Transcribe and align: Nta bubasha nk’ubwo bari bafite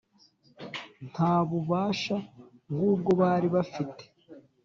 Nta 1.09 1.33
bubasha 1.47 2.15
nk’ubwo 2.73 3.11
bari 3.21 3.47
bafite 3.55 4.03